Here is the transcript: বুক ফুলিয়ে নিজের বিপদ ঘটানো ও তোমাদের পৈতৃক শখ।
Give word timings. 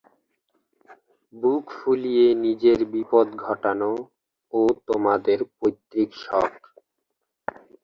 বুক 1.33 1.63
ফুলিয়ে 1.75 2.27
নিজের 2.43 2.79
বিপদ 2.93 3.27
ঘটানো 3.43 3.91
ও 4.53 4.61
তোমাদের 4.87 5.39
পৈতৃক 5.55 6.09
শখ। 6.23 6.51